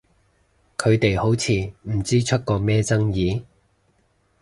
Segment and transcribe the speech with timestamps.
[0.79, 3.43] 佢哋好似唔知出過咩爭議？